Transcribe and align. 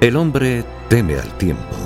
El 0.00 0.16
hombre 0.16 0.64
teme 0.88 1.18
al 1.18 1.36
tiempo, 1.36 1.76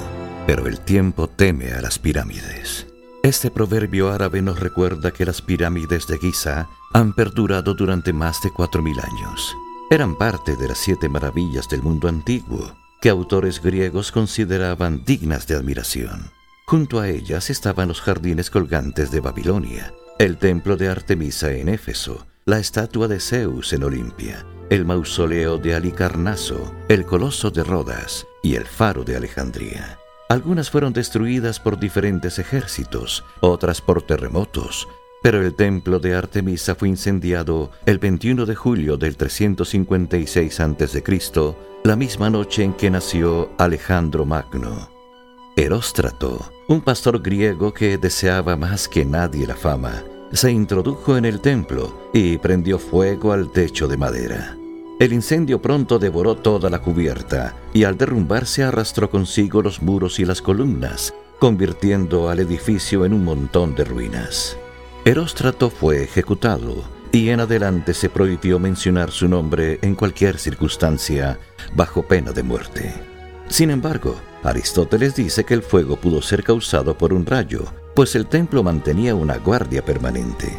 pero 0.46 0.68
el 0.68 0.78
tiempo 0.78 1.26
teme 1.26 1.72
a 1.72 1.80
las 1.80 1.98
pirámides. 1.98 2.86
Este 3.24 3.50
proverbio 3.50 4.12
árabe 4.12 4.40
nos 4.40 4.60
recuerda 4.60 5.10
que 5.10 5.26
las 5.26 5.42
pirámides 5.42 6.06
de 6.06 6.18
Giza 6.18 6.68
han 6.92 7.12
perdurado 7.12 7.74
durante 7.74 8.12
más 8.12 8.40
de 8.40 8.50
4.000 8.50 9.02
años. 9.02 9.56
Eran 9.90 10.16
parte 10.16 10.54
de 10.54 10.68
las 10.68 10.78
siete 10.78 11.08
maravillas 11.08 11.68
del 11.68 11.82
mundo 11.82 12.06
antiguo, 12.06 12.76
que 13.00 13.08
autores 13.08 13.60
griegos 13.60 14.12
consideraban 14.12 15.04
dignas 15.04 15.48
de 15.48 15.56
admiración. 15.56 16.30
Junto 16.66 17.00
a 17.00 17.08
ellas 17.08 17.50
estaban 17.50 17.88
los 17.88 18.00
jardines 18.00 18.48
colgantes 18.48 19.10
de 19.10 19.18
Babilonia, 19.18 19.92
el 20.20 20.38
templo 20.38 20.76
de 20.76 20.88
Artemisa 20.88 21.50
en 21.50 21.68
Éfeso, 21.68 22.28
la 22.44 22.60
estatua 22.60 23.08
de 23.08 23.18
Zeus 23.18 23.72
en 23.72 23.82
Olimpia, 23.82 24.46
el 24.70 24.84
mausoleo 24.84 25.58
de 25.58 25.74
Alicarnaso, 25.74 26.74
el 26.88 27.04
coloso 27.04 27.50
de 27.50 27.64
Rodas 27.64 28.26
y 28.42 28.56
el 28.56 28.64
faro 28.64 29.04
de 29.04 29.16
Alejandría. 29.16 29.98
Algunas 30.28 30.70
fueron 30.70 30.92
destruidas 30.92 31.60
por 31.60 31.78
diferentes 31.78 32.38
ejércitos, 32.38 33.24
otras 33.40 33.80
por 33.80 34.02
terremotos, 34.02 34.88
pero 35.22 35.40
el 35.40 35.54
templo 35.54 35.98
de 35.98 36.14
Artemisa 36.14 36.74
fue 36.74 36.88
incendiado 36.88 37.70
el 37.86 37.98
21 37.98 38.46
de 38.46 38.54
julio 38.54 38.96
del 38.96 39.16
356 39.16 40.60
a.C., 40.60 41.02
la 41.84 41.96
misma 41.96 42.30
noche 42.30 42.62
en 42.62 42.72
que 42.72 42.90
nació 42.90 43.50
Alejandro 43.58 44.24
Magno. 44.24 44.90
Heróstrato, 45.56 46.50
un 46.68 46.80
pastor 46.80 47.22
griego 47.22 47.72
que 47.72 47.96
deseaba 47.98 48.56
más 48.56 48.88
que 48.88 49.04
nadie 49.04 49.46
la 49.46 49.54
fama, 49.54 50.02
se 50.34 50.50
introdujo 50.50 51.16
en 51.16 51.24
el 51.24 51.40
templo 51.40 52.10
y 52.12 52.38
prendió 52.38 52.80
fuego 52.80 53.32
al 53.32 53.52
techo 53.52 53.86
de 53.86 53.96
madera. 53.96 54.56
El 54.98 55.12
incendio 55.12 55.62
pronto 55.62 55.98
devoró 56.00 56.36
toda 56.36 56.70
la 56.70 56.80
cubierta 56.80 57.54
y 57.72 57.84
al 57.84 57.96
derrumbarse 57.96 58.64
arrastró 58.64 59.10
consigo 59.10 59.62
los 59.62 59.80
muros 59.80 60.18
y 60.18 60.24
las 60.24 60.42
columnas, 60.42 61.14
convirtiendo 61.38 62.28
al 62.28 62.40
edificio 62.40 63.04
en 63.04 63.12
un 63.12 63.24
montón 63.24 63.76
de 63.76 63.84
ruinas. 63.84 64.56
Heróstrato 65.04 65.70
fue 65.70 66.02
ejecutado 66.02 66.82
y 67.12 67.28
en 67.28 67.38
adelante 67.38 67.94
se 67.94 68.08
prohibió 68.08 68.58
mencionar 68.58 69.12
su 69.12 69.28
nombre 69.28 69.78
en 69.82 69.94
cualquier 69.94 70.38
circunstancia 70.38 71.38
bajo 71.76 72.02
pena 72.02 72.32
de 72.32 72.42
muerte. 72.42 72.92
Sin 73.48 73.70
embargo, 73.70 74.16
Aristóteles 74.42 75.14
dice 75.14 75.44
que 75.44 75.54
el 75.54 75.62
fuego 75.62 75.96
pudo 75.96 76.22
ser 76.22 76.42
causado 76.42 76.98
por 76.98 77.12
un 77.12 77.24
rayo, 77.24 77.66
pues 77.94 78.14
el 78.16 78.26
templo 78.26 78.62
mantenía 78.62 79.14
una 79.14 79.38
guardia 79.38 79.84
permanente. 79.84 80.58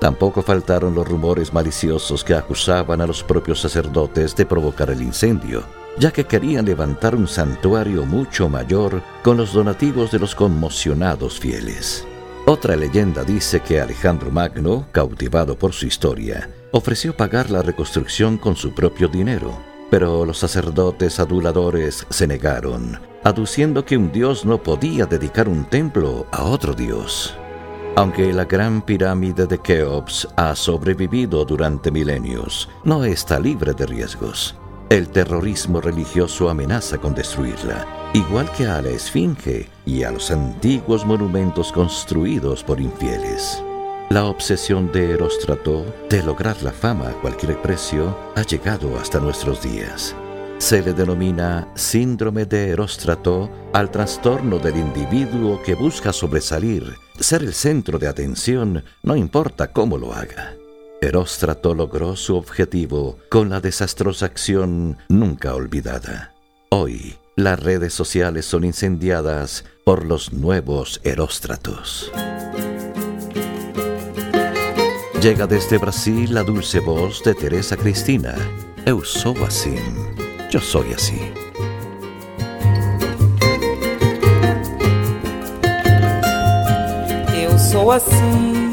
Tampoco 0.00 0.42
faltaron 0.42 0.94
los 0.94 1.08
rumores 1.08 1.52
maliciosos 1.52 2.22
que 2.22 2.34
acusaban 2.34 3.00
a 3.00 3.06
los 3.06 3.22
propios 3.22 3.60
sacerdotes 3.60 4.36
de 4.36 4.46
provocar 4.46 4.90
el 4.90 5.02
incendio, 5.02 5.64
ya 5.98 6.10
que 6.12 6.24
querían 6.24 6.66
levantar 6.66 7.14
un 7.14 7.26
santuario 7.26 8.04
mucho 8.04 8.48
mayor 8.48 9.02
con 9.22 9.36
los 9.36 9.52
donativos 9.52 10.10
de 10.10 10.18
los 10.18 10.34
conmocionados 10.34 11.40
fieles. 11.40 12.06
Otra 12.46 12.76
leyenda 12.76 13.24
dice 13.24 13.60
que 13.60 13.80
Alejandro 13.80 14.30
Magno, 14.30 14.86
cautivado 14.92 15.58
por 15.58 15.72
su 15.72 15.86
historia, 15.86 16.48
ofreció 16.70 17.16
pagar 17.16 17.50
la 17.50 17.62
reconstrucción 17.62 18.36
con 18.36 18.54
su 18.54 18.72
propio 18.72 19.08
dinero, 19.08 19.58
pero 19.90 20.24
los 20.24 20.38
sacerdotes 20.38 21.20
aduladores 21.20 22.06
se 22.10 22.26
negaron, 22.26 23.00
aduciendo 23.24 23.84
que 23.84 23.96
un 23.96 24.12
dios 24.12 24.44
no 24.44 24.62
podía 24.62 25.06
dedicar 25.06 25.48
un 25.48 25.64
templo 25.64 26.26
a 26.30 26.44
otro 26.44 26.74
dios. 26.74 27.36
Aunque 27.96 28.32
la 28.32 28.44
gran 28.44 28.82
pirámide 28.82 29.46
de 29.46 29.58
Keops 29.58 30.28
ha 30.36 30.54
sobrevivido 30.54 31.44
durante 31.44 31.90
milenios, 31.90 32.68
no 32.84 33.04
está 33.04 33.40
libre 33.40 33.72
de 33.72 33.86
riesgos. 33.86 34.54
El 34.90 35.08
terrorismo 35.08 35.80
religioso 35.80 36.50
amenaza 36.50 36.98
con 36.98 37.14
destruirla, 37.14 37.86
igual 38.12 38.52
que 38.52 38.66
a 38.66 38.82
la 38.82 38.90
Esfinge 38.90 39.68
y 39.84 40.04
a 40.04 40.12
los 40.12 40.30
antiguos 40.30 41.04
monumentos 41.04 41.72
construidos 41.72 42.62
por 42.62 42.80
infieles. 42.80 43.62
La 44.08 44.26
obsesión 44.26 44.92
de 44.92 45.10
Heróstrato 45.10 45.84
de 46.08 46.22
lograr 46.22 46.62
la 46.62 46.70
fama 46.70 47.08
a 47.08 47.20
cualquier 47.20 47.60
precio 47.60 48.16
ha 48.36 48.42
llegado 48.42 48.96
hasta 48.96 49.18
nuestros 49.18 49.60
días. 49.62 50.14
Se 50.58 50.80
le 50.80 50.92
denomina 50.94 51.68
síndrome 51.74 52.46
de 52.46 52.68
Heróstrato 52.68 53.50
al 53.72 53.90
trastorno 53.90 54.60
del 54.60 54.76
individuo 54.76 55.60
que 55.60 55.74
busca 55.74 56.12
sobresalir, 56.12 56.94
ser 57.18 57.42
el 57.42 57.52
centro 57.52 57.98
de 57.98 58.06
atención, 58.06 58.84
no 59.02 59.16
importa 59.16 59.72
cómo 59.72 59.98
lo 59.98 60.14
haga. 60.14 60.54
Heróstrato 61.02 61.74
logró 61.74 62.14
su 62.14 62.36
objetivo 62.36 63.18
con 63.28 63.50
la 63.50 63.60
desastrosa 63.60 64.26
acción 64.26 64.98
nunca 65.08 65.54
olvidada. 65.54 66.32
Hoy, 66.70 67.16
las 67.34 67.60
redes 67.60 67.92
sociales 67.92 68.46
son 68.46 68.64
incendiadas 68.64 69.64
por 69.84 70.06
los 70.06 70.32
nuevos 70.32 71.00
Heróstratos. 71.02 72.12
Llega 75.20 75.46
desde 75.46 75.78
Brasil 75.78 76.32
la 76.32 76.42
dulce 76.42 76.78
voz 76.78 77.22
de 77.22 77.34
Teresa 77.34 77.76
Cristina. 77.76 78.34
Eu 78.84 79.02
sou 79.02 79.34
assim. 79.44 79.80
Yo 80.52 80.60
soy 80.60 80.92
así. 80.92 81.32
Eu 87.34 87.58
sou 87.58 87.90
assim. 87.90 88.70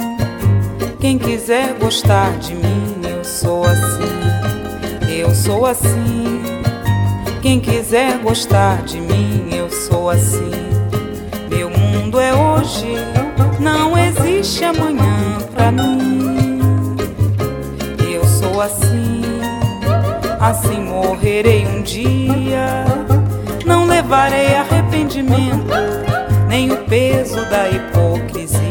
Quem 0.99 1.17
quiser 1.17 1.73
gostar 1.79 2.37
de 2.39 2.53
mim, 2.53 3.01
eu 3.09 3.23
sou 3.23 3.63
assim. 3.63 5.09
Eu 5.09 5.33
sou 5.33 5.65
assim. 5.65 6.43
Quem 7.41 7.59
quiser 7.59 8.19
gostar 8.19 8.83
de 8.83 8.99
mim, 8.99 9.49
eu 9.55 9.69
sou 9.71 10.09
assim. 10.09 10.51
Meu 11.49 11.69
mundo 11.69 12.19
é 12.19 12.33
hoje, 12.33 12.95
não 13.59 13.97
existe 13.97 14.63
amanhã 14.63 15.39
pra 15.53 15.71
mim 15.71 16.12
assim, 18.63 19.21
assim 20.39 20.81
morrerei 20.81 21.65
um 21.67 21.81
dia. 21.81 22.85
Não 23.65 23.85
levarei 23.85 24.55
arrependimento, 24.55 25.73
nem 26.47 26.71
o 26.71 26.77
peso 26.85 27.43
da 27.49 27.69
hipocrisia. 27.69 28.61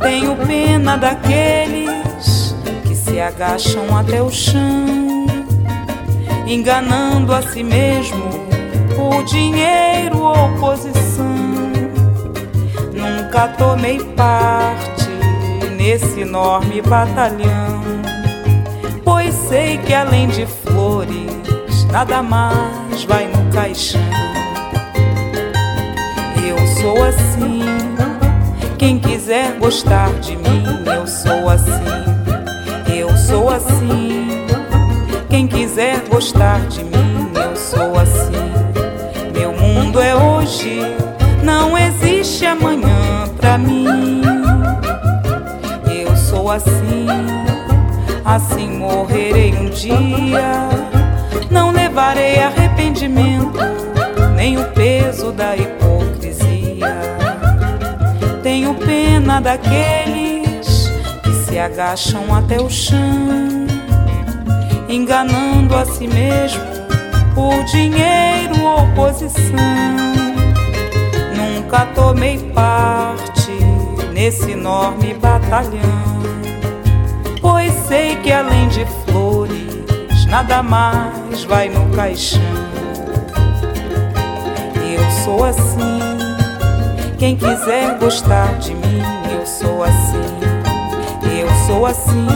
Tenho 0.00 0.36
pena 0.36 0.96
daqueles 0.96 2.54
que 2.86 2.94
se 2.94 3.20
agacham 3.20 3.96
até 3.96 4.22
o 4.22 4.30
chão, 4.30 5.26
enganando 6.46 7.34
a 7.34 7.42
si 7.42 7.62
mesmo 7.62 8.30
por 8.96 9.22
dinheiro 9.24 10.22
ou 10.22 10.48
posição. 10.58 11.36
Nunca 12.92 13.48
tomei 13.48 13.98
parte 14.14 15.08
nesse 15.76 16.20
enorme 16.20 16.80
batalhão 16.82 17.67
sei 19.48 19.78
que 19.78 19.94
além 19.94 20.28
de 20.28 20.44
flores, 20.44 21.84
nada 21.90 22.22
mais 22.22 23.04
vai 23.04 23.26
no 23.28 23.50
caixão. 23.50 24.00
Eu 26.46 26.58
sou 26.66 27.02
assim, 27.02 27.62
quem 28.76 28.98
quiser 28.98 29.58
gostar 29.58 30.12
de 30.20 30.36
mim, 30.36 30.64
eu 30.94 31.06
sou 31.06 31.48
assim. 31.48 31.72
Eu 32.94 33.16
sou 33.16 33.48
assim, 33.48 34.28
quem 35.30 35.46
quiser 35.46 36.00
gostar 36.10 36.60
de 36.68 36.84
mim, 36.84 37.30
eu 37.34 37.56
sou 37.56 37.98
assim. 37.98 38.52
Meu 39.32 39.52
mundo 39.54 39.98
é 39.98 40.14
hoje, 40.14 40.82
não 41.42 41.76
existe 41.78 42.44
amanhã 42.44 43.24
pra 43.40 43.56
mim. 43.56 44.20
Eu 45.90 46.14
sou 46.16 46.50
assim 46.50 47.47
assim 48.28 48.68
morrerei 48.68 49.54
um 49.54 49.70
dia. 49.70 50.68
Não 51.50 51.70
levarei 51.70 52.38
arrependimento, 52.40 53.58
nem 54.36 54.58
o 54.58 54.64
peso 54.72 55.32
da 55.32 55.56
hipocrisia. 55.56 56.98
Tenho 58.42 58.74
pena 58.74 59.40
daqueles 59.40 60.90
que 61.22 61.32
se 61.32 61.58
agacham 61.58 62.34
até 62.34 62.60
o 62.60 62.68
chão, 62.68 63.66
enganando 64.88 65.74
a 65.74 65.86
si 65.86 66.06
mesmo 66.06 66.62
por 67.34 67.64
dinheiro 67.64 68.62
ou 68.62 68.86
posição. 68.94 69.58
Nunca 71.34 71.86
tomei 71.94 72.38
parte 72.52 73.52
nesse 74.12 74.52
enorme 74.52 75.14
batalhão, 75.14 76.07
que 78.22 78.32
além 78.32 78.68
de 78.68 78.84
flores, 79.04 80.24
nada 80.26 80.62
mais 80.62 81.44
vai 81.44 81.68
no 81.68 81.88
caixão. 81.94 82.40
Eu 84.74 85.10
sou 85.24 85.44
assim, 85.44 86.00
quem 87.18 87.36
quiser 87.36 87.98
gostar 87.98 88.58
de 88.58 88.74
mim, 88.74 89.02
eu 89.32 89.46
sou 89.46 89.84
assim, 89.84 90.38
eu 91.40 91.48
sou 91.66 91.86
assim. 91.86 92.26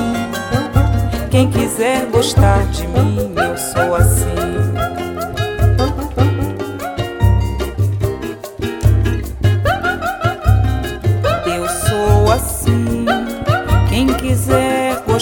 Quem 1.31 1.49
quiser 1.51 2.07
gostar 2.11 2.63
de 2.67 2.87
mim, 2.89 3.33
eu 3.37 3.57
sou 3.57 3.95
assim. 3.95 4.72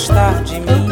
Gostar 0.01 0.45
de 0.45 0.61
mim, 0.61 0.90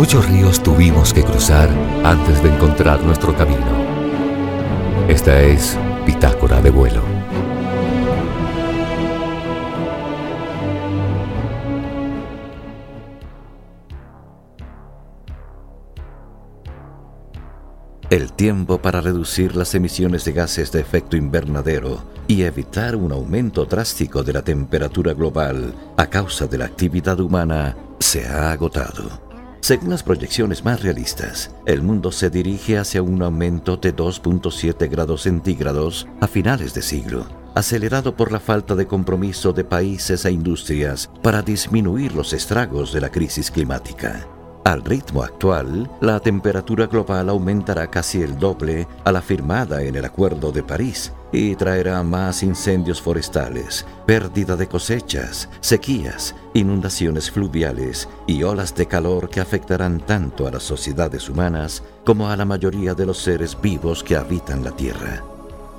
Muchos 0.00 0.26
ríos 0.30 0.62
tuvimos 0.62 1.12
que 1.12 1.22
cruzar 1.22 1.68
antes 2.04 2.42
de 2.42 2.48
encontrar 2.48 3.02
nuestro 3.02 3.36
camino. 3.36 3.60
Esta 5.08 5.42
es 5.42 5.76
Bitácora 6.06 6.62
de 6.62 6.70
vuelo. 6.70 7.02
El 18.08 18.32
tiempo 18.32 18.80
para 18.80 19.02
reducir 19.02 19.54
las 19.54 19.74
emisiones 19.74 20.24
de 20.24 20.32
gases 20.32 20.72
de 20.72 20.80
efecto 20.80 21.18
invernadero 21.18 22.02
y 22.26 22.44
evitar 22.44 22.96
un 22.96 23.12
aumento 23.12 23.66
drástico 23.66 24.22
de 24.22 24.32
la 24.32 24.40
temperatura 24.40 25.12
global 25.12 25.74
a 25.98 26.06
causa 26.06 26.46
de 26.46 26.56
la 26.56 26.64
actividad 26.64 27.20
humana 27.20 27.76
se 27.98 28.26
ha 28.26 28.50
agotado. 28.50 29.29
Según 29.60 29.90
las 29.90 30.02
proyecciones 30.02 30.64
más 30.64 30.82
realistas, 30.82 31.54
el 31.66 31.82
mundo 31.82 32.12
se 32.12 32.30
dirige 32.30 32.78
hacia 32.78 33.02
un 33.02 33.22
aumento 33.22 33.76
de 33.76 33.94
2.7 33.94 34.88
grados 34.90 35.22
centígrados 35.22 36.08
a 36.20 36.26
finales 36.26 36.72
de 36.72 36.80
siglo, 36.80 37.26
acelerado 37.54 38.16
por 38.16 38.32
la 38.32 38.40
falta 38.40 38.74
de 38.74 38.86
compromiso 38.86 39.52
de 39.52 39.64
países 39.64 40.24
e 40.24 40.32
industrias 40.32 41.10
para 41.22 41.42
disminuir 41.42 42.14
los 42.14 42.32
estragos 42.32 42.92
de 42.92 43.02
la 43.02 43.10
crisis 43.10 43.50
climática. 43.50 44.26
Al 44.64 44.82
ritmo 44.82 45.22
actual, 45.22 45.90
la 46.00 46.20
temperatura 46.20 46.86
global 46.86 47.28
aumentará 47.28 47.90
casi 47.90 48.22
el 48.22 48.38
doble 48.38 48.88
a 49.04 49.12
la 49.12 49.20
firmada 49.20 49.82
en 49.82 49.94
el 49.94 50.04
Acuerdo 50.04 50.52
de 50.52 50.62
París 50.62 51.12
y 51.32 51.54
traerá 51.56 52.02
más 52.02 52.42
incendios 52.42 53.00
forestales, 53.00 53.86
pérdida 54.06 54.56
de 54.56 54.66
cosechas, 54.66 55.48
sequías, 55.60 56.34
inundaciones 56.54 57.30
fluviales 57.30 58.08
y 58.26 58.42
olas 58.42 58.74
de 58.74 58.86
calor 58.86 59.30
que 59.30 59.40
afectarán 59.40 60.00
tanto 60.00 60.46
a 60.46 60.50
las 60.50 60.62
sociedades 60.62 61.28
humanas 61.28 61.82
como 62.04 62.28
a 62.28 62.36
la 62.36 62.44
mayoría 62.44 62.94
de 62.94 63.06
los 63.06 63.18
seres 63.18 63.56
vivos 63.60 64.02
que 64.02 64.16
habitan 64.16 64.64
la 64.64 64.72
Tierra. 64.72 65.22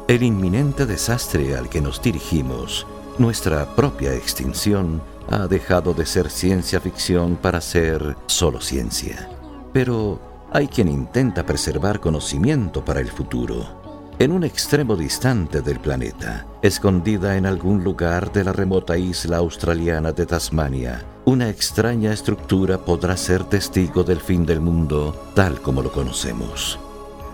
El 0.08 0.24
inminente 0.24 0.86
desastre 0.86 1.56
al 1.56 1.70
que 1.70 1.82
nos 1.82 2.02
dirigimos, 2.02 2.86
nuestra 3.18 3.66
propia 3.76 4.14
extinción, 4.14 5.02
ha 5.30 5.48
dejado 5.48 5.94
de 5.94 6.06
ser 6.06 6.30
ciencia 6.30 6.80
ficción 6.80 7.36
para 7.36 7.62
ser 7.62 8.18
solo 8.26 8.60
ciencia. 8.60 9.30
Pero 9.72 10.20
hay 10.52 10.68
quien 10.68 10.90
intenta 10.90 11.46
preservar 11.46 12.00
conocimiento 12.00 12.84
para 12.84 13.00
el 13.00 13.10
futuro. 13.10 13.81
En 14.22 14.32
un 14.32 14.44
extremo 14.44 14.96
distante 14.96 15.64
del 15.64 15.80
planeta, 15.80 16.46
escondida 16.62 17.38
en 17.38 17.48
algún 17.48 17.84
lugar 17.84 18.32
de 18.32 18.44
la 18.44 18.54
remota 18.54 18.96
isla 18.96 19.38
australiana 19.38 20.12
de 20.12 20.28
Tasmania, 20.28 21.04
una 21.26 21.50
extraña 21.50 22.14
estructura 22.14 22.78
podrá 22.78 23.18
ser 23.18 23.44
testigo 23.46 24.04
del 24.04 24.20
fin 24.20 24.46
del 24.46 24.62
mundo 24.62 25.32
tal 25.34 25.60
como 25.60 25.82
lo 25.82 25.92
conocemos. 25.92 26.78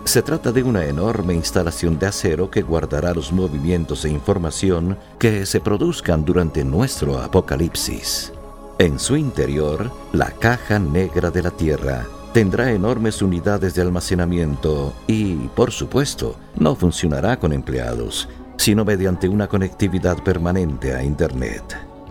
Se 0.05 0.21
trata 0.21 0.53
de 0.53 0.63
una 0.63 0.85
enorme 0.85 1.33
instalación 1.33 1.99
de 1.99 2.05
acero 2.05 2.49
que 2.49 2.61
guardará 2.61 3.13
los 3.13 3.33
movimientos 3.33 4.05
e 4.05 4.09
información 4.09 4.97
que 5.19 5.45
se 5.45 5.59
produzcan 5.59 6.23
durante 6.23 6.63
nuestro 6.63 7.19
apocalipsis. 7.19 8.31
En 8.79 8.97
su 8.97 9.17
interior, 9.17 9.91
la 10.13 10.31
caja 10.31 10.79
negra 10.79 11.31
de 11.31 11.43
la 11.43 11.51
Tierra 11.51 12.07
tendrá 12.37 12.71
enormes 12.71 13.23
unidades 13.23 13.73
de 13.73 13.81
almacenamiento 13.81 14.93
y, 15.07 15.33
por 15.55 15.71
supuesto, 15.71 16.35
no 16.55 16.75
funcionará 16.75 17.39
con 17.39 17.51
empleados, 17.51 18.29
sino 18.57 18.85
mediante 18.85 19.27
una 19.27 19.47
conectividad 19.47 20.21
permanente 20.21 20.93
a 20.93 21.01
Internet. 21.01 21.63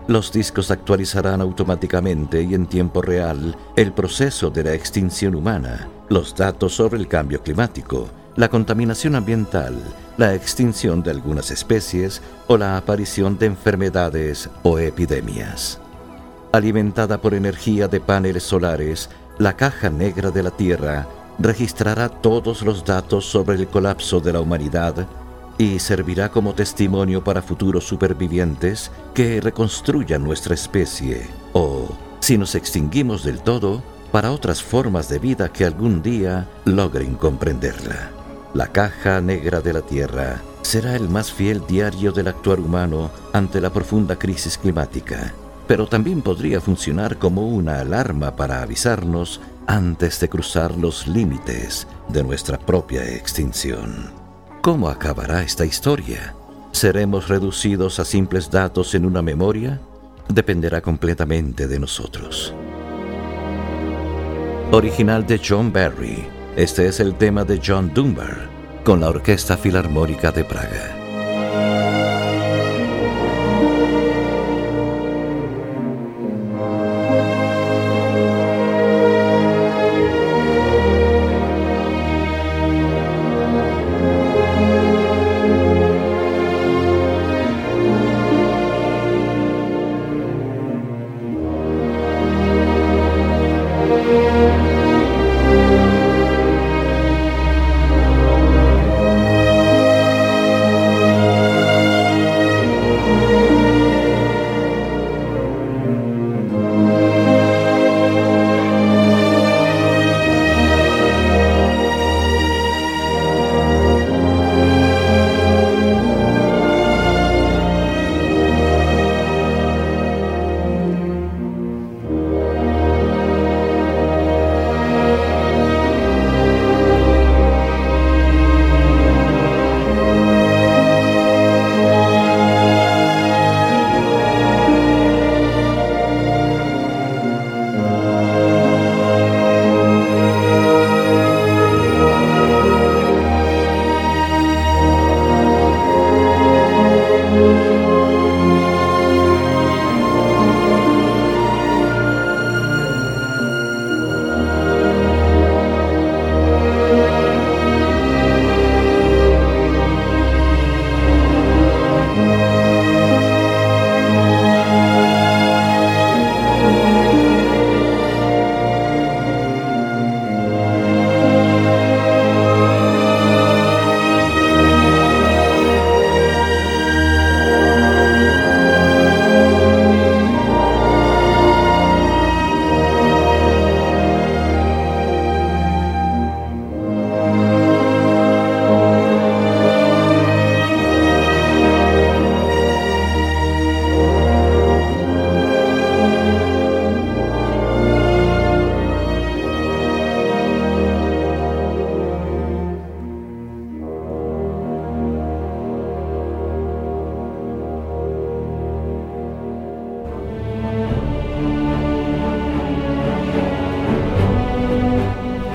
Los 0.09 0.33
discos 0.33 0.69
actualizarán 0.69 1.39
automáticamente 1.39 2.41
y 2.41 2.55
en 2.55 2.65
tiempo 2.65 3.01
real 3.01 3.55
el 3.77 3.93
proceso 3.93 4.49
de 4.49 4.65
la 4.65 4.73
extinción 4.73 5.33
humana, 5.33 5.87
los 6.09 6.35
datos 6.35 6.75
sobre 6.75 6.97
el 6.97 7.07
cambio 7.07 7.41
climático, 7.41 8.09
la 8.35 8.49
contaminación 8.49 9.15
ambiental, 9.15 9.81
la 10.17 10.35
extinción 10.35 11.03
de 11.03 11.11
algunas 11.11 11.51
especies 11.51 12.21
o 12.47 12.57
la 12.57 12.75
aparición 12.75 13.37
de 13.37 13.45
enfermedades 13.45 14.49
o 14.63 14.77
epidemias. 14.77 15.79
Alimentada 16.51 17.21
por 17.21 17.33
energía 17.33 17.87
de 17.87 18.01
paneles 18.01 18.43
solares, 18.43 19.09
la 19.37 19.55
caja 19.55 19.89
negra 19.89 20.31
de 20.31 20.43
la 20.43 20.51
Tierra 20.51 21.07
registrará 21.39 22.09
todos 22.09 22.63
los 22.63 22.83
datos 22.83 23.25
sobre 23.25 23.55
el 23.55 23.67
colapso 23.67 24.19
de 24.19 24.33
la 24.33 24.41
humanidad 24.41 25.07
y 25.57 25.79
servirá 25.79 26.29
como 26.29 26.53
testimonio 26.53 27.23
para 27.23 27.41
futuros 27.41 27.85
supervivientes 27.87 28.91
que 29.13 29.39
reconstruyan 29.41 30.23
nuestra 30.23 30.55
especie 30.55 31.27
o, 31.53 31.87
si 32.19 32.37
nos 32.37 32.55
extinguimos 32.55 33.23
del 33.23 33.39
todo, 33.39 33.81
para 34.11 34.31
otras 34.31 34.63
formas 34.63 35.09
de 35.09 35.19
vida 35.19 35.49
que 35.49 35.65
algún 35.65 36.01
día 36.01 36.47
logren 36.65 37.15
comprenderla. 37.15 38.11
La 38.53 38.67
caja 38.67 39.21
negra 39.21 39.61
de 39.61 39.73
la 39.73 39.81
Tierra 39.81 40.41
será 40.61 40.95
el 40.95 41.09
más 41.09 41.31
fiel 41.31 41.63
diario 41.67 42.11
del 42.11 42.27
actuar 42.27 42.59
humano 42.59 43.11
ante 43.33 43.61
la 43.61 43.69
profunda 43.69 44.17
crisis 44.17 44.57
climática, 44.57 45.33
pero 45.67 45.87
también 45.87 46.21
podría 46.21 46.61
funcionar 46.61 47.17
como 47.17 47.47
una 47.47 47.79
alarma 47.79 48.35
para 48.35 48.61
avisarnos 48.61 49.41
antes 49.67 50.19
de 50.19 50.29
cruzar 50.29 50.75
los 50.75 51.07
límites 51.07 51.87
de 52.07 52.23
nuestra 52.23 52.57
propia 52.57 53.03
extinción. 53.03 54.11
¿Cómo 54.61 54.89
acabará 54.89 55.43
esta 55.43 55.65
historia? 55.65 56.33
¿Seremos 56.71 57.27
reducidos 57.27 57.99
a 57.99 58.05
simples 58.05 58.49
datos 58.49 58.95
en 58.95 59.05
una 59.05 59.21
memoria? 59.21 59.79
Dependerá 60.29 60.81
completamente 60.81 61.67
de 61.67 61.79
nosotros. 61.79 62.53
Original 64.71 65.25
de 65.25 65.39
John 65.45 65.71
Barry. 65.71 66.27
Este 66.55 66.87
es 66.87 66.99
el 66.99 67.15
tema 67.15 67.43
de 67.45 67.61
John 67.65 67.93
Dunbar 67.93 68.49
con 68.83 68.99
la 69.01 69.09
Orquesta 69.09 69.57
Filarmónica 69.57 70.31
de 70.31 70.43
Praga. 70.43 70.96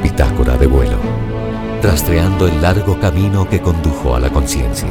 Bitácora 0.03 0.57
de 0.57 0.67
vuelo, 0.67 0.97
rastreando 1.83 2.47
el 2.47 2.61
largo 2.61 2.99
camino 2.99 3.49
que 3.49 3.61
condujo 3.61 4.15
a 4.15 4.21
la 4.21 4.31
conciencia. 4.31 4.89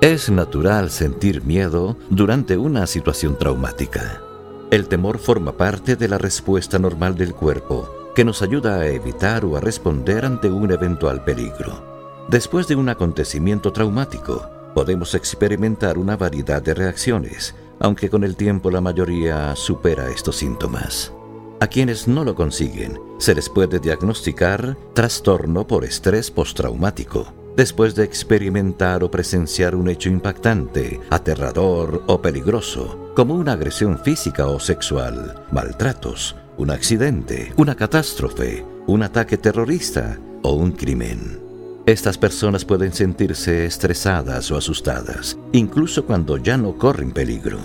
Es 0.00 0.30
natural 0.30 0.88
sentir 0.88 1.44
miedo 1.44 1.98
durante 2.08 2.56
una 2.56 2.86
situación 2.86 3.36
traumática. 3.36 4.22
El 4.70 4.88
temor 4.88 5.18
forma 5.18 5.52
parte 5.52 5.94
de 5.94 6.08
la 6.08 6.16
respuesta 6.16 6.78
normal 6.78 7.16
del 7.16 7.34
cuerpo, 7.34 7.99
que 8.20 8.24
nos 8.26 8.42
ayuda 8.42 8.80
a 8.80 8.86
evitar 8.86 9.46
o 9.46 9.56
a 9.56 9.60
responder 9.60 10.26
ante 10.26 10.50
un 10.50 10.70
eventual 10.70 11.24
peligro. 11.24 12.26
Después 12.28 12.68
de 12.68 12.76
un 12.76 12.90
acontecimiento 12.90 13.72
traumático, 13.72 14.46
podemos 14.74 15.14
experimentar 15.14 15.96
una 15.96 16.18
variedad 16.18 16.60
de 16.60 16.74
reacciones, 16.74 17.54
aunque 17.78 18.10
con 18.10 18.22
el 18.22 18.36
tiempo 18.36 18.70
la 18.70 18.82
mayoría 18.82 19.56
supera 19.56 20.10
estos 20.10 20.36
síntomas. 20.36 21.14
A 21.60 21.66
quienes 21.68 22.08
no 22.08 22.22
lo 22.22 22.34
consiguen, 22.34 23.00
se 23.16 23.34
les 23.34 23.48
puede 23.48 23.78
diagnosticar 23.78 24.76
trastorno 24.92 25.66
por 25.66 25.86
estrés 25.86 26.30
postraumático 26.30 27.32
después 27.56 27.94
de 27.94 28.04
experimentar 28.04 29.04
o 29.04 29.10
presenciar 29.10 29.74
un 29.74 29.88
hecho 29.88 30.08
impactante, 30.08 31.00
aterrador 31.10 32.02
o 32.06 32.22
peligroso, 32.22 33.09
como 33.14 33.34
una 33.34 33.52
agresión 33.52 33.98
física 33.98 34.46
o 34.46 34.60
sexual, 34.60 35.44
maltratos, 35.50 36.36
un 36.56 36.70
accidente, 36.70 37.52
una 37.56 37.74
catástrofe, 37.74 38.64
un 38.86 39.02
ataque 39.02 39.36
terrorista 39.36 40.18
o 40.42 40.52
un 40.54 40.72
crimen. 40.72 41.40
Estas 41.86 42.18
personas 42.18 42.64
pueden 42.64 42.92
sentirse 42.92 43.64
estresadas 43.64 44.50
o 44.50 44.56
asustadas, 44.56 45.38
incluso 45.52 46.04
cuando 46.04 46.36
ya 46.36 46.56
no 46.56 46.76
corren 46.76 47.12
peligro. 47.12 47.58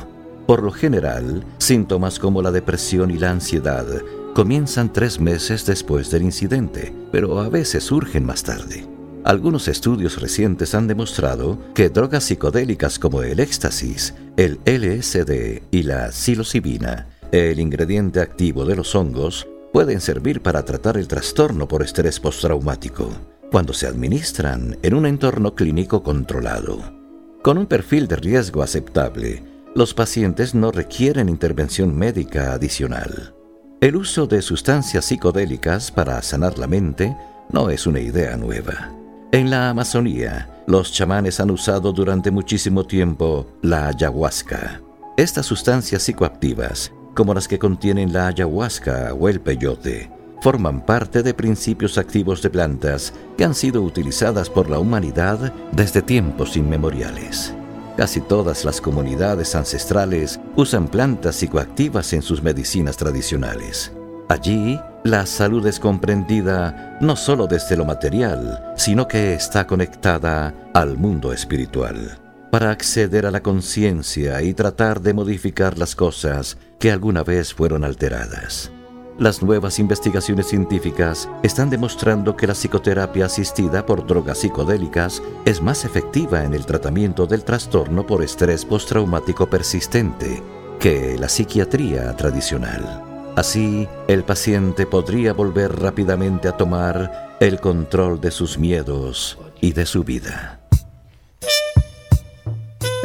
Por 0.48 0.64
lo 0.64 0.72
general, 0.72 1.44
síntomas 1.58 2.20
como 2.20 2.42
la 2.42 2.52
depresión 2.52 3.12
y 3.12 3.18
la 3.18 3.32
ansiedad 3.32 3.86
comienzan 4.34 4.92
tres 4.94 5.20
meses 5.20 5.66
después 5.66 6.10
del 6.12 6.24
incidente, 6.24 6.94
pero 7.12 7.40
a 7.40 7.50
veces 7.50 7.84
surgen 7.84 8.26
más 8.26 8.44
tarde. 8.44 8.95
Algunos 9.26 9.68
estudios 9.68 10.22
recientes 10.22 10.76
han 10.76 10.86
demostrado 10.86 11.58
que 11.74 11.90
drogas 11.90 12.26
psicodélicas 12.26 13.00
como 13.00 13.24
el 13.24 13.40
éxtasis, 13.40 14.14
el 14.38 14.60
LSD 14.66 15.64
y 15.72 15.82
la 15.82 16.12
psilocibina, 16.12 17.08
el 17.32 17.60
ingrediente 17.60 18.22
activo 18.22 18.66
de 18.66 18.76
los 18.76 18.94
hongos, 18.94 19.48
pueden 19.74 20.00
servir 20.00 20.42
para 20.42 20.64
tratar 20.64 20.96
el 20.96 21.08
trastorno 21.08 21.68
por 21.68 21.82
estrés 21.82 22.20
postraumático 22.20 23.10
cuando 23.50 23.74
se 23.74 23.88
administran 23.88 24.78
en 24.84 24.94
un 24.94 25.08
entorno 25.08 25.56
clínico 25.56 26.04
controlado. 26.04 26.94
Con 27.42 27.58
un 27.58 27.66
perfil 27.66 28.08
de 28.08 28.18
riesgo 28.18 28.62
aceptable, 28.62 29.42
los 29.74 29.96
pacientes 29.96 30.54
no 30.54 30.72
requieren 30.72 31.30
intervención 31.30 31.98
médica 31.98 32.54
adicional. 32.54 33.34
El 33.82 33.96
uso 33.96 34.28
de 34.28 34.44
sustancias 34.44 35.06
psicodélicas 35.06 35.92
para 35.92 36.22
sanar 36.22 36.60
la 36.60 36.68
mente 36.68 37.18
no 37.52 37.72
es 37.72 37.88
una 37.88 38.02
idea 38.02 38.38
nueva. 38.38 38.92
En 39.32 39.50
la 39.50 39.70
Amazonía, 39.70 40.64
los 40.68 40.92
chamanes 40.94 41.40
han 41.40 41.52
usado 41.52 41.92
durante 41.92 42.32
muchísimo 42.32 42.86
tiempo 42.86 43.48
la 43.62 43.88
ayahuasca. 43.88 44.82
Estas 45.18 45.46
sustancias 45.46 46.04
psicoactivas, 46.04 46.92
como 47.16 47.34
las 47.34 47.48
que 47.48 47.60
contienen 47.60 48.14
la 48.14 48.28
ayahuasca 48.28 49.14
o 49.14 49.28
el 49.28 49.42
peyote, 49.42 50.12
forman 50.42 50.86
parte 50.86 51.24
de 51.24 51.34
principios 51.34 51.98
activos 51.98 52.42
de 52.42 52.50
plantas 52.50 53.14
que 53.38 53.44
han 53.44 53.56
sido 53.56 53.82
utilizadas 53.82 54.50
por 54.50 54.70
la 54.70 54.80
humanidad 54.80 55.52
desde 55.72 56.02
tiempos 56.02 56.56
inmemoriales. 56.56 57.54
Casi 57.98 58.22
todas 58.22 58.64
las 58.64 58.80
comunidades 58.80 59.56
ancestrales 59.56 60.40
usan 60.56 60.88
plantas 60.88 61.38
psicoactivas 61.38 62.14
en 62.14 62.22
sus 62.22 62.44
medicinas 62.44 62.98
tradicionales. 62.98 63.92
Allí, 64.28 64.80
la 65.06 65.28
salud 65.28 65.68
es 65.68 65.80
comprendida 65.80 66.98
no 67.00 67.16
solo 67.16 67.46
desde 67.46 67.78
lo 67.78 67.86
material, 67.86 68.74
sino 68.76 69.08
que 69.08 69.36
está 69.36 69.68
conectada 69.68 70.56
al 70.74 70.98
mundo 70.98 71.32
espiritual, 71.32 72.18
para 72.50 72.72
acceder 72.72 73.28
a 73.28 73.32
la 73.32 73.44
conciencia 73.44 74.42
y 74.42 74.56
tratar 74.56 75.02
de 75.02 75.14
modificar 75.14 75.78
las 75.78 75.96
cosas 75.96 76.58
que 76.80 76.92
alguna 76.92 77.24
vez 77.24 77.54
fueron 77.54 77.84
alteradas. 77.84 78.72
Las 79.20 79.44
nuevas 79.44 79.78
investigaciones 79.78 80.48
científicas 80.48 81.30
están 81.44 81.70
demostrando 81.70 82.36
que 82.36 82.48
la 82.48 82.56
psicoterapia 82.56 83.28
asistida 83.28 83.86
por 83.86 84.08
drogas 84.08 84.40
psicodélicas 84.40 85.22
es 85.46 85.62
más 85.62 85.86
efectiva 85.86 86.44
en 86.44 86.56
el 86.56 86.66
tratamiento 86.66 87.28
del 87.28 87.44
trastorno 87.44 88.08
por 88.08 88.24
estrés 88.24 88.66
postraumático 88.66 89.48
persistente 89.48 90.42
que 90.80 91.16
la 91.20 91.30
psiquiatría 91.30 92.16
tradicional. 92.18 93.15
Así, 93.36 93.86
el 94.08 94.24
paciente 94.24 94.86
podría 94.86 95.34
volver 95.34 95.82
rápidamente 95.82 96.48
a 96.48 96.56
tomar 96.56 97.36
el 97.42 97.60
control 97.60 98.22
de 98.22 98.32
sus 98.32 98.58
miedos 98.58 99.38
y 99.60 99.74
de 99.74 99.86
su 99.86 100.06
vida. 100.06 100.62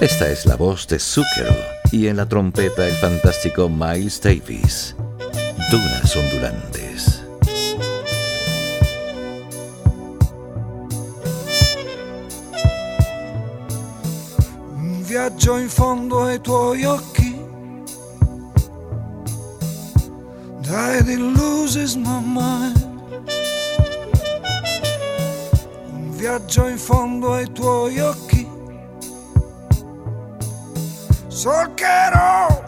Esta 0.01 0.31
es 0.31 0.47
la 0.47 0.55
voz 0.55 0.87
de 0.87 1.01
Zucchero 1.01 1.55
y 1.91 2.07
en 2.07 2.17
la 2.17 2.27
trompeta 2.27 2.87
el 2.87 2.95
fantástico 2.95 3.69
Miles 3.69 4.21
Davis. 4.23 4.95
Dunas 5.69 6.17
ondulantes. 6.17 7.23
Viaggio 15.09 15.59
in 15.59 15.69
fondo 15.69 16.23
ai 16.23 16.41
tuoi 16.41 16.85
occhi 16.85 17.10
and 20.73 21.37
loses 21.37 21.97
my 21.97 22.21
mind. 22.21 22.77
Un 25.93 26.11
viaggio 26.13 26.69
in 26.69 26.79
fondo 26.79 27.35
ai 27.35 27.51
tuoi 27.53 27.99
occhi. 28.01 28.49
Solcherò 31.29 32.60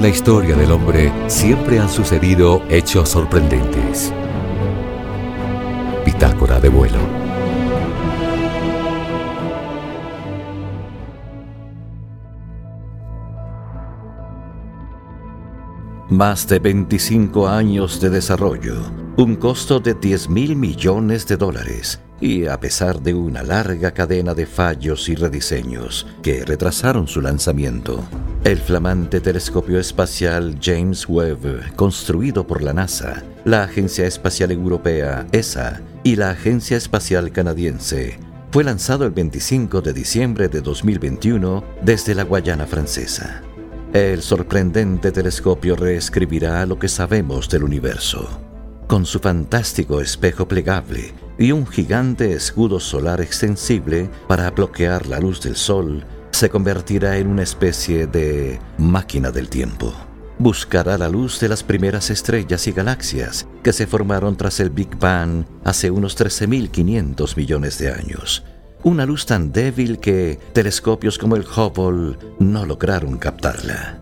En 0.00 0.04
la 0.04 0.12
historia 0.12 0.56
del 0.56 0.72
hombre 0.72 1.12
siempre 1.26 1.78
han 1.78 1.90
sucedido 1.90 2.62
hechos 2.70 3.10
sorprendentes. 3.10 4.10
Bitácora 6.06 6.58
de 6.58 6.70
vuelo. 6.70 6.96
Más 16.08 16.48
de 16.48 16.60
25 16.60 17.46
años 17.46 18.00
de 18.00 18.08
desarrollo, 18.08 18.76
un 19.18 19.36
costo 19.36 19.80
de 19.80 19.92
10 19.92 20.30
mil 20.30 20.56
millones 20.56 21.26
de 21.26 21.36
dólares 21.36 22.00
y 22.20 22.46
a 22.46 22.60
pesar 22.60 23.00
de 23.00 23.14
una 23.14 23.42
larga 23.42 23.92
cadena 23.92 24.34
de 24.34 24.46
fallos 24.46 25.08
y 25.08 25.14
rediseños 25.14 26.06
que 26.22 26.44
retrasaron 26.44 27.08
su 27.08 27.20
lanzamiento, 27.20 28.04
el 28.44 28.58
flamante 28.58 29.20
telescopio 29.20 29.80
espacial 29.80 30.58
James 30.62 31.08
Webb, 31.08 31.74
construido 31.76 32.46
por 32.46 32.62
la 32.62 32.72
NASA, 32.72 33.22
la 33.44 33.62
Agencia 33.62 34.06
Espacial 34.06 34.50
Europea, 34.50 35.26
ESA, 35.32 35.80
y 36.02 36.16
la 36.16 36.30
Agencia 36.30 36.76
Espacial 36.76 37.32
Canadiense, 37.32 38.18
fue 38.50 38.64
lanzado 38.64 39.04
el 39.04 39.12
25 39.12 39.80
de 39.80 39.92
diciembre 39.92 40.48
de 40.48 40.60
2021 40.60 41.62
desde 41.82 42.14
la 42.14 42.24
Guayana 42.24 42.66
Francesa. 42.66 43.42
El 43.92 44.22
sorprendente 44.22 45.12
telescopio 45.12 45.76
reescribirá 45.76 46.64
lo 46.66 46.78
que 46.78 46.88
sabemos 46.88 47.48
del 47.48 47.64
universo. 47.64 48.49
Con 48.90 49.06
su 49.06 49.20
fantástico 49.20 50.00
espejo 50.00 50.48
plegable 50.48 51.14
y 51.38 51.52
un 51.52 51.64
gigante 51.64 52.32
escudo 52.32 52.80
solar 52.80 53.20
extensible 53.20 54.10
para 54.26 54.50
bloquear 54.50 55.06
la 55.06 55.20
luz 55.20 55.40
del 55.40 55.54
sol, 55.54 56.04
se 56.32 56.50
convertirá 56.50 57.16
en 57.16 57.28
una 57.28 57.44
especie 57.44 58.08
de 58.08 58.58
máquina 58.78 59.30
del 59.30 59.48
tiempo. 59.48 59.94
Buscará 60.40 60.98
la 60.98 61.08
luz 61.08 61.38
de 61.38 61.48
las 61.48 61.62
primeras 61.62 62.10
estrellas 62.10 62.66
y 62.66 62.72
galaxias 62.72 63.46
que 63.62 63.72
se 63.72 63.86
formaron 63.86 64.36
tras 64.36 64.58
el 64.58 64.70
Big 64.70 64.98
Bang 64.98 65.44
hace 65.62 65.92
unos 65.92 66.18
13.500 66.18 67.36
millones 67.36 67.78
de 67.78 67.92
años 67.92 68.42
una 68.82 69.04
luz 69.04 69.26
tan 69.26 69.52
débil 69.52 69.98
que 69.98 70.40
telescopios 70.54 71.18
como 71.18 71.36
el 71.36 71.42
Hubble 71.44 72.16
no 72.38 72.64
lograron 72.64 73.18
captarla. 73.18 74.00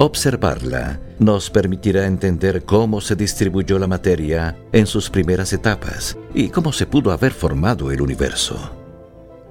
Observarla 0.00 1.00
nos 1.18 1.50
permitirá 1.50 2.06
entender 2.06 2.62
cómo 2.64 3.00
se 3.00 3.16
distribuyó 3.16 3.80
la 3.80 3.88
materia 3.88 4.56
en 4.70 4.86
sus 4.86 5.10
primeras 5.10 5.52
etapas 5.52 6.16
y 6.32 6.50
cómo 6.50 6.72
se 6.72 6.86
pudo 6.86 7.10
haber 7.10 7.32
formado 7.32 7.90
el 7.90 8.00
universo. 8.00 8.70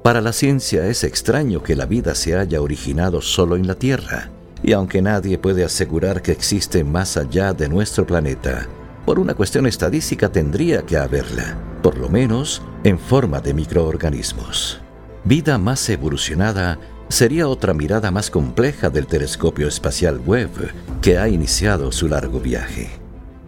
Para 0.03 0.21
la 0.21 0.31
ciencia 0.31 0.87
es 0.87 1.03
extraño 1.03 1.61
que 1.61 1.75
la 1.75 1.85
vida 1.85 2.15
se 2.15 2.37
haya 2.37 2.61
originado 2.61 3.21
solo 3.21 3.57
en 3.57 3.67
la 3.67 3.75
Tierra, 3.75 4.29
y 4.63 4.71
aunque 4.71 5.01
nadie 5.01 5.37
puede 5.37 5.65
asegurar 5.65 6.21
que 6.21 6.31
existe 6.31 6.85
más 6.85 7.17
allá 7.17 7.51
de 7.51 7.67
nuestro 7.67 8.07
planeta, 8.07 8.67
por 9.05 9.19
una 9.19 9.33
cuestión 9.33 9.67
estadística 9.67 10.29
tendría 10.31 10.81
que 10.83 10.95
haberla, 10.95 11.57
por 11.83 11.97
lo 11.97 12.07
menos 12.07 12.61
en 12.85 12.97
forma 12.97 13.41
de 13.41 13.53
microorganismos. 13.53 14.79
Vida 15.25 15.57
más 15.57 15.89
evolucionada 15.89 16.79
sería 17.09 17.47
otra 17.47 17.73
mirada 17.73 18.11
más 18.11 18.29
compleja 18.29 18.89
del 18.89 19.07
telescopio 19.07 19.67
espacial 19.67 20.21
Webb 20.25 20.71
que 21.01 21.17
ha 21.17 21.29
iniciado 21.29 21.91
su 21.91 22.07
largo 22.07 22.39
viaje. 22.39 22.89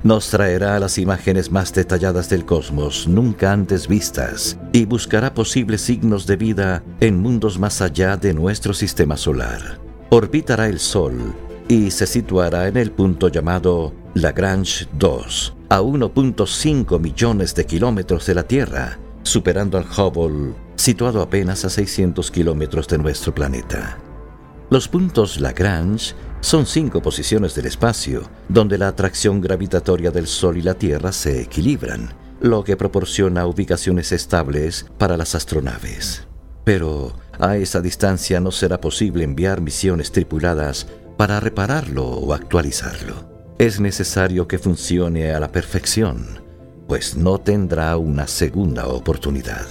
Nos 0.02 0.30
traerá 0.30 0.80
las 0.80 0.98
imágenes 0.98 1.52
más 1.52 1.74
detalladas 1.74 2.30
del 2.30 2.46
cosmos 2.46 3.06
nunca 3.08 3.52
antes 3.52 3.88
vistas 3.88 4.58
y 4.72 4.86
buscará 4.86 5.34
posibles 5.34 5.82
signos 5.82 6.26
de 6.26 6.38
vida 6.38 6.84
en 7.02 7.20
mundos 7.20 7.60
más 7.60 7.82
allá 7.82 8.16
de 8.16 8.34
nuestro 8.34 8.74
sistema 8.74 9.18
solar. 9.18 9.80
Orbitará 10.10 10.68
el 10.68 10.80
Sol 10.80 11.36
y 11.68 11.92
se 11.92 12.08
situará 12.08 12.70
en 12.70 12.78
el 12.78 12.92
punto 12.92 13.28
llamado 13.28 13.94
Lagrange 14.14 14.88
2, 14.98 15.56
a 15.70 15.82
1.5 15.82 17.00
millones 17.00 17.54
de 17.54 17.66
kilómetros 17.66 18.26
de 18.26 18.36
la 18.36 18.44
Tierra, 18.44 18.98
superando 19.30 19.78
al 19.78 19.86
Hubble, 19.86 20.54
situado 20.76 21.22
apenas 21.22 21.64
a 21.64 21.70
600 21.70 22.32
kilómetros 22.32 22.88
de 22.88 22.98
nuestro 22.98 23.34
planeta. 23.34 23.98
Los 24.70 24.88
puntos 24.88 25.40
Lagrange 25.40 26.14
son 26.42 26.66
cinco 26.66 27.02
posiciones 27.02 27.56
del 27.56 27.66
espacio 27.66 28.24
donde 28.48 28.78
la 28.78 28.88
atracción 28.88 29.42
gravitatoria 29.42 30.12
del 30.12 30.28
Sol 30.28 30.58
y 30.58 30.62
la 30.62 30.74
Tierra 30.74 31.12
se 31.12 31.42
equilibran, 31.42 32.14
lo 32.42 32.64
que 32.64 32.78
proporciona 32.78 33.46
ubicaciones 33.46 34.12
estables 34.12 34.86
para 34.98 35.18
las 35.18 35.36
astronaves. 35.36 36.28
Pero 36.64 37.14
a 37.40 37.58
esa 37.58 37.82
distancia 37.82 38.40
no 38.40 38.52
será 38.52 38.80
posible 38.80 39.24
enviar 39.24 39.62
misiones 39.62 40.12
tripuladas 40.12 40.88
para 41.18 41.40
repararlo 41.40 42.06
o 42.06 42.34
actualizarlo. 42.34 43.30
Es 43.58 43.80
necesario 43.80 44.48
que 44.48 44.60
funcione 44.60 45.32
a 45.34 45.40
la 45.40 45.52
perfección, 45.52 46.49
pues 46.90 47.16
no 47.16 47.38
tendrá 47.38 47.96
una 47.98 48.26
segunda 48.26 48.88
oportunidad. 48.88 49.68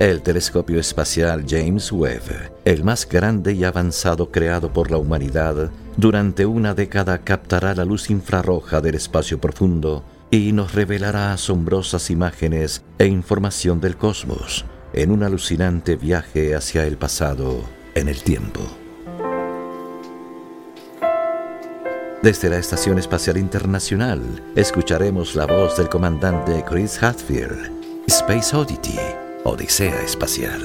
El 0.00 0.20
telescopio 0.20 0.80
espacial 0.80 1.44
James 1.48 1.92
Webb, 1.92 2.50
el 2.64 2.82
más 2.82 3.08
grande 3.08 3.52
y 3.52 3.62
avanzado 3.62 4.32
creado 4.32 4.72
por 4.72 4.90
la 4.90 4.96
humanidad, 4.96 5.70
durante 5.96 6.46
una 6.46 6.74
década 6.74 7.18
captará 7.18 7.72
la 7.74 7.84
luz 7.84 8.10
infrarroja 8.10 8.80
del 8.80 8.96
espacio 8.96 9.40
profundo 9.40 10.04
y 10.32 10.50
nos 10.52 10.74
revelará 10.74 11.32
asombrosas 11.32 12.10
imágenes 12.10 12.82
e 12.98 13.06
información 13.06 13.80
del 13.80 13.96
cosmos 13.96 14.64
en 14.92 15.12
un 15.12 15.22
alucinante 15.22 15.94
viaje 15.94 16.56
hacia 16.56 16.84
el 16.84 16.96
pasado 16.96 17.62
en 17.94 18.08
el 18.08 18.24
tiempo. 18.24 18.79
Desde 22.22 22.50
la 22.50 22.58
Estación 22.58 22.98
Espacial 22.98 23.38
Internacional 23.38 24.20
escucharemos 24.54 25.34
la 25.34 25.46
voz 25.46 25.78
del 25.78 25.88
comandante 25.88 26.62
Chris 26.68 27.02
Hadfield, 27.02 27.72
Space 28.08 28.54
Oddity, 28.54 28.98
Odisea 29.44 30.02
Espacial. 30.02 30.60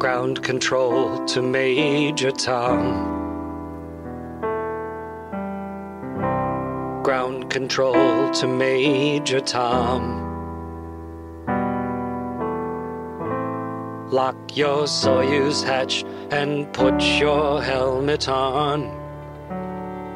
Ground 0.00 0.42
control 0.44 1.24
to 1.26 1.40
Major 1.40 2.32
Tom. 2.32 3.20
Ground 7.04 7.48
control 7.48 8.32
to 8.32 8.48
Major 8.48 9.40
Tom. 9.40 10.29
Lock 14.10 14.56
your 14.56 14.86
Soyuz 14.86 15.62
hatch 15.62 16.04
and 16.32 16.72
put 16.72 17.00
your 17.00 17.62
helmet 17.62 18.28
on. 18.28 18.90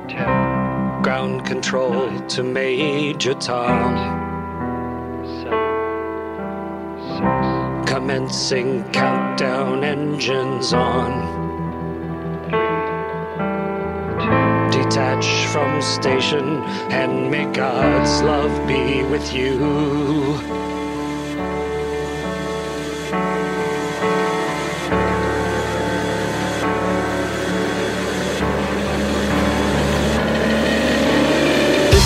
Ten. 0.09 1.02
Ground 1.04 1.46
control 1.46 2.11
nine, 2.11 2.26
to 2.26 2.42
Major 2.42 3.35
Tom. 3.35 3.94
Eight, 3.96 5.26
seven, 5.44 5.68
six, 7.85 7.88
Commencing 7.92 8.83
countdown 8.90 9.85
engines 9.85 10.72
on. 10.72 11.12
Three, 12.50 12.59
two, 14.24 14.83
Detach 14.83 15.46
from 15.52 15.80
station 15.80 16.64
and 16.90 17.30
may 17.30 17.44
God's 17.52 18.22
love 18.22 18.66
be 18.66 19.04
with 19.04 19.33
you. 19.33 20.63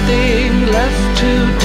nothing 0.00 0.72
left 0.72 1.18
to 1.20 1.50
do. 1.54 1.59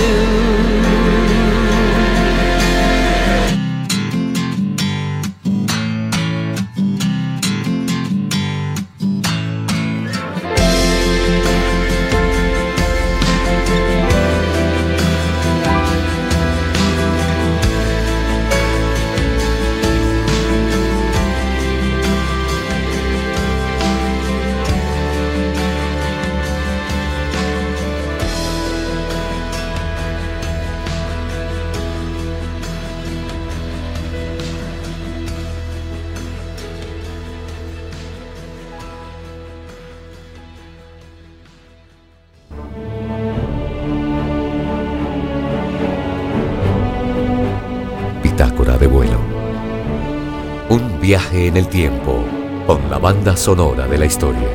Un 50.68 51.00
viaje 51.00 51.46
en 51.46 51.58
el 51.58 51.68
tiempo 51.68 52.24
con 52.66 52.90
la 52.90 52.98
banda 52.98 53.38
sonora 53.38 53.88
de 53.88 54.00
la 54.00 54.06
historia. 54.06 54.50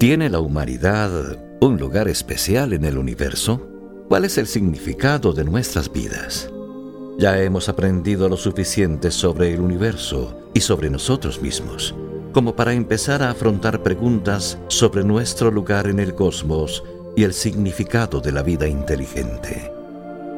¿Tiene 0.00 0.28
la 0.28 0.40
humanidad 0.40 1.38
un 1.60 1.78
lugar 1.78 2.08
especial 2.08 2.72
en 2.72 2.84
el 2.84 2.98
universo? 2.98 3.68
¿Cuál 4.08 4.24
es 4.24 4.36
el 4.36 4.48
significado 4.48 5.32
de 5.32 5.44
nuestras 5.44 5.92
vidas? 5.92 6.50
Ya 7.18 7.40
hemos 7.40 7.68
aprendido 7.68 8.28
lo 8.28 8.36
suficiente 8.36 9.10
sobre 9.10 9.52
el 9.52 9.60
universo 9.60 10.34
y 10.54 10.60
sobre 10.60 10.90
nosotros 10.90 11.40
mismos, 11.40 11.94
como 12.32 12.56
para 12.56 12.72
empezar 12.72 13.22
a 13.22 13.30
afrontar 13.30 13.82
preguntas 13.82 14.58
sobre 14.68 15.04
nuestro 15.04 15.50
lugar 15.50 15.86
en 15.86 16.00
el 16.00 16.14
cosmos 16.14 16.82
y 17.14 17.24
el 17.24 17.34
significado 17.34 18.20
de 18.20 18.32
la 18.32 18.42
vida 18.42 18.66
inteligente. 18.66 19.70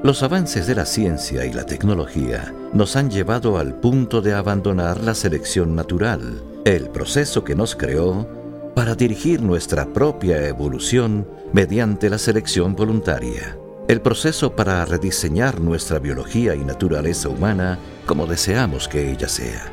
Los 0.02 0.22
avances 0.22 0.66
de 0.66 0.74
la 0.74 0.84
ciencia 0.84 1.46
y 1.46 1.52
la 1.52 1.64
tecnología 1.64 2.52
nos 2.74 2.96
han 2.96 3.10
llevado 3.10 3.56
al 3.56 3.74
punto 3.80 4.20
de 4.20 4.34
abandonar 4.34 5.02
la 5.02 5.14
selección 5.14 5.74
natural, 5.74 6.42
el 6.66 6.90
proceso 6.90 7.44
que 7.44 7.54
nos 7.54 7.74
creó 7.74 8.28
para 8.74 8.94
dirigir 8.94 9.40
nuestra 9.40 9.86
propia 9.86 10.46
evolución 10.46 11.26
mediante 11.52 12.10
la 12.10 12.18
selección 12.18 12.74
voluntaria, 12.74 13.56
el 13.88 14.00
proceso 14.00 14.56
para 14.56 14.84
rediseñar 14.84 15.60
nuestra 15.60 15.98
biología 15.98 16.54
y 16.54 16.64
naturaleza 16.64 17.28
humana 17.28 17.78
como 18.06 18.26
deseamos 18.26 18.88
que 18.88 19.10
ella 19.10 19.28
sea. 19.28 19.70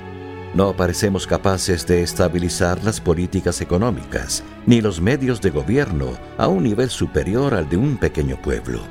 No 0.54 0.76
parecemos 0.76 1.28
capaces 1.28 1.88
de 1.88 2.04
estabilizar 2.04 2.84
las 2.84 3.00
políticas 3.00 3.62
económicas 3.62 4.44
ni 4.66 4.82
los 4.82 5.00
medios 5.00 5.40
de 5.40 5.50
gobierno 5.50 6.12
a 6.38 6.50
un 6.50 6.64
nivel 6.64 6.90
superior 6.90 7.54
al 7.54 7.70
de 7.70 7.78
un 7.78 7.98
pequeño 7.98 8.42
pueblo. 8.42 8.82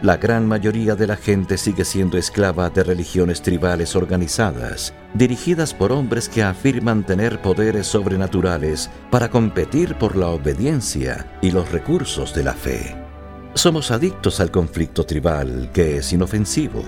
La 0.00 0.16
gran 0.16 0.48
mayoría 0.48 0.94
de 0.94 1.06
la 1.06 1.16
gente 1.16 1.58
sigue 1.58 1.84
siendo 1.84 2.16
esclava 2.16 2.70
de 2.70 2.82
religiones 2.82 3.42
tribales 3.42 3.94
organizadas, 3.94 4.94
dirigidas 5.12 5.74
por 5.74 5.92
hombres 5.92 6.30
que 6.30 6.42
afirman 6.42 7.04
tener 7.04 7.42
poderes 7.42 7.86
sobrenaturales 7.86 8.88
para 9.10 9.28
competir 9.28 9.96
por 9.96 10.16
la 10.16 10.28
obediencia 10.28 11.26
y 11.42 11.50
los 11.50 11.70
recursos 11.70 12.32
de 12.34 12.44
la 12.44 12.54
fe. 12.54 13.09
Somos 13.54 13.90
adictos 13.90 14.40
al 14.40 14.50
conflicto 14.50 15.04
tribal, 15.04 15.70
que 15.72 15.96
es 15.96 16.12
inofensivo, 16.12 16.82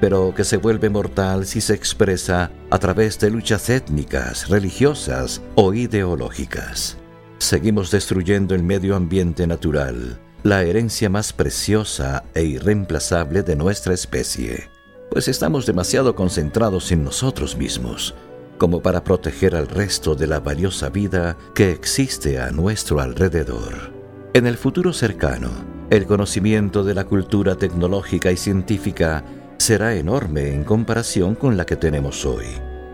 pero 0.00 0.34
que 0.34 0.44
se 0.44 0.56
vuelve 0.56 0.90
mortal 0.90 1.46
si 1.46 1.60
se 1.60 1.74
expresa 1.74 2.50
a 2.70 2.78
través 2.78 3.18
de 3.20 3.30
luchas 3.30 3.70
étnicas, 3.70 4.48
religiosas 4.48 5.40
o 5.54 5.72
ideológicas. 5.72 6.96
Seguimos 7.38 7.90
destruyendo 7.90 8.54
el 8.54 8.62
medio 8.62 8.96
ambiente 8.96 9.46
natural, 9.46 10.20
la 10.42 10.62
herencia 10.62 11.08
más 11.08 11.32
preciosa 11.32 12.24
e 12.34 12.42
irreemplazable 12.42 13.42
de 13.42 13.56
nuestra 13.56 13.94
especie, 13.94 14.68
pues 15.10 15.28
estamos 15.28 15.64
demasiado 15.64 16.14
concentrados 16.14 16.92
en 16.92 17.04
nosotros 17.04 17.56
mismos 17.56 18.14
como 18.60 18.82
para 18.82 19.02
proteger 19.02 19.56
al 19.56 19.66
resto 19.66 20.14
de 20.14 20.26
la 20.26 20.38
valiosa 20.38 20.90
vida 20.90 21.38
que 21.54 21.70
existe 21.70 22.38
a 22.38 22.50
nuestro 22.50 23.00
alrededor. 23.00 23.90
En 24.34 24.46
el 24.46 24.58
futuro 24.58 24.92
cercano, 24.92 25.50
el 25.90 26.06
conocimiento 26.06 26.84
de 26.84 26.94
la 26.94 27.04
cultura 27.04 27.56
tecnológica 27.56 28.30
y 28.30 28.36
científica 28.36 29.24
será 29.58 29.96
enorme 29.96 30.54
en 30.54 30.62
comparación 30.62 31.34
con 31.34 31.56
la 31.56 31.66
que 31.66 31.74
tenemos 31.74 32.24
hoy, 32.24 32.46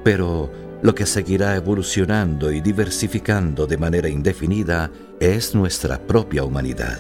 pero 0.02 0.50
lo 0.82 0.94
que 0.94 1.04
seguirá 1.04 1.56
evolucionando 1.56 2.50
y 2.50 2.62
diversificando 2.62 3.66
de 3.66 3.76
manera 3.76 4.08
indefinida 4.08 4.90
es 5.20 5.54
nuestra 5.54 5.98
propia 6.06 6.42
humanidad. 6.42 6.98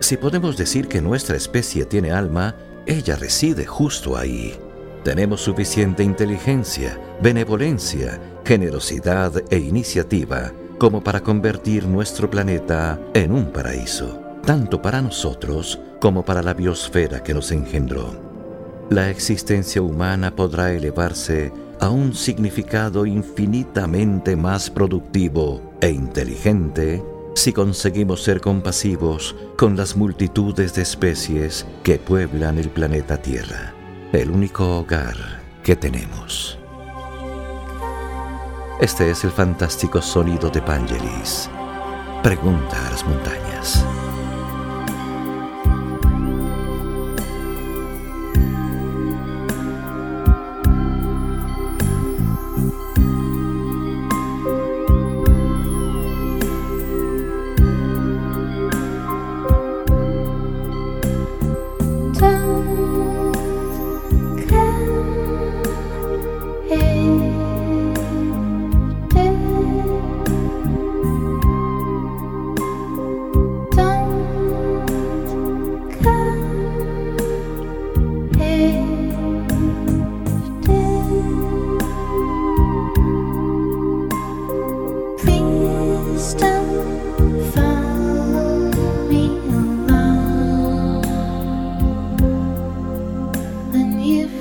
Si 0.00 0.18
podemos 0.18 0.56
decir 0.56 0.86
que 0.86 1.00
nuestra 1.00 1.36
especie 1.36 1.86
tiene 1.86 2.12
alma, 2.12 2.54
ella 2.86 3.16
reside 3.16 3.64
justo 3.64 4.16
ahí. 4.16 4.54
Tenemos 5.02 5.40
suficiente 5.40 6.02
inteligencia, 6.02 7.00
benevolencia, 7.22 8.20
generosidad 8.44 9.32
e 9.50 9.58
iniciativa 9.58 10.52
como 10.78 11.02
para 11.02 11.20
convertir 11.20 11.86
nuestro 11.86 12.30
planeta 12.30 13.00
en 13.14 13.32
un 13.32 13.50
paraíso, 13.50 14.27
tanto 14.48 14.80
para 14.80 15.02
nosotros 15.02 15.78
como 16.00 16.24
para 16.24 16.42
la 16.42 16.54
biosfera 16.54 17.22
que 17.22 17.34
nos 17.34 17.52
engendró. 17.52 18.18
La 18.88 19.10
existencia 19.10 19.82
humana 19.82 20.34
podrá 20.34 20.72
elevarse 20.72 21.52
a 21.80 21.90
un 21.90 22.14
significado 22.14 23.04
infinitamente 23.04 24.36
más 24.36 24.70
productivo 24.70 25.74
e 25.82 25.90
inteligente 25.90 27.04
si 27.34 27.52
conseguimos 27.52 28.22
ser 28.22 28.40
compasivos 28.40 29.36
con 29.58 29.76
las 29.76 29.94
multitudes 29.96 30.72
de 30.72 30.80
especies 30.80 31.66
que 31.82 31.98
pueblan 31.98 32.56
el 32.56 32.70
planeta 32.70 33.20
Tierra, 33.20 33.74
el 34.14 34.30
único 34.30 34.78
hogar 34.78 35.42
que 35.62 35.76
tenemos. 35.76 36.58
Este 38.80 39.10
es 39.10 39.24
el 39.24 39.30
fantástico 39.30 40.00
sonido 40.00 40.48
de 40.48 40.62
Pangelis. 40.62 41.50
Pregunta 42.22 42.86
a 42.86 42.90
las 42.92 43.04
montañas. 43.04 43.84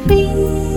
冰 0.08 0.77